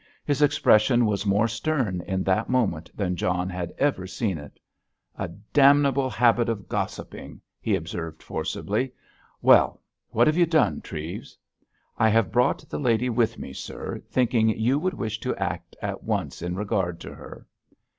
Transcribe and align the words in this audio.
His 0.25 0.41
expression 0.41 1.05
was 1.05 1.27
more 1.27 1.47
stern 1.47 2.01
in 2.07 2.23
that 2.23 2.49
moment 2.49 2.89
than 2.97 3.15
John 3.15 3.51
had 3.51 3.71
ever 3.77 4.07
seen 4.07 4.39
it. 4.39 4.59
"A 5.15 5.27
damnable 5.27 6.09
habit 6.09 6.49
of 6.49 6.67
gossiping," 6.67 7.39
he 7.59 7.75
observed 7.75 8.23
forcibly. 8.23 8.93
"Well, 9.43 9.79
what 10.09 10.25
have 10.25 10.37
you 10.37 10.47
done, 10.47 10.81
Treves?" 10.81 11.37
"I 11.99 12.09
have 12.09 12.31
brought 12.31 12.67
the 12.67 12.79
lady 12.79 13.11
with 13.11 13.37
me, 13.37 13.53
sir, 13.53 14.01
thinking 14.09 14.49
you 14.49 14.79
would 14.79 14.95
wish 14.95 15.19
to 15.19 15.35
act 15.35 15.75
at 15.83 16.03
once 16.03 16.41
in 16.41 16.55
regard 16.55 16.99
to 17.01 17.13
her." 17.13 17.45